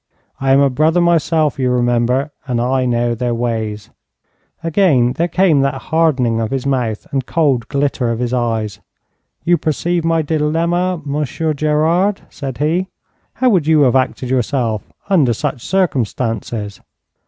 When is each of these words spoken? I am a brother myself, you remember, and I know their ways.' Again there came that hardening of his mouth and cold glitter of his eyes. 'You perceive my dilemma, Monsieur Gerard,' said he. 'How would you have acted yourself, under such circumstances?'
I 0.39 0.51
am 0.51 0.61
a 0.61 0.71
brother 0.71 0.99
myself, 0.99 1.59
you 1.59 1.69
remember, 1.69 2.31
and 2.47 2.59
I 2.59 2.85
know 2.87 3.13
their 3.13 3.35
ways.' 3.35 3.91
Again 4.63 5.13
there 5.13 5.27
came 5.27 5.61
that 5.61 5.75
hardening 5.75 6.41
of 6.41 6.49
his 6.49 6.65
mouth 6.65 7.05
and 7.11 7.23
cold 7.27 7.67
glitter 7.67 8.09
of 8.09 8.17
his 8.17 8.33
eyes. 8.33 8.79
'You 9.43 9.59
perceive 9.59 10.03
my 10.03 10.23
dilemma, 10.23 10.99
Monsieur 11.05 11.53
Gerard,' 11.53 12.21
said 12.31 12.57
he. 12.57 12.87
'How 13.35 13.51
would 13.51 13.67
you 13.67 13.81
have 13.81 13.95
acted 13.95 14.31
yourself, 14.31 14.91
under 15.07 15.33
such 15.33 15.63
circumstances?' 15.63 16.81